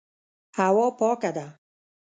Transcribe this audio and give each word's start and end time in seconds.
هوا 0.57 0.87
پاکه 0.99 1.29
ده. 1.37 1.47